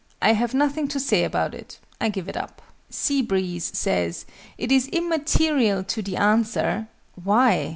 [0.19, 2.63] I have nothing to say about it: I give it up.
[2.89, 4.25] SEA BREEZE says
[4.57, 6.87] "it is immaterial to the answer"
[7.23, 7.69] (why?)